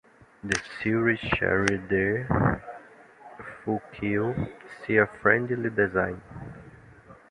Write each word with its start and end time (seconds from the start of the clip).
The 0.43 0.59
series 0.81 1.19
share 1.19 1.63
their 1.77 2.63
full 3.63 3.79
keel, 3.93 4.33
sea 4.83 4.99
friendly 5.21 5.69
design. 5.69 6.19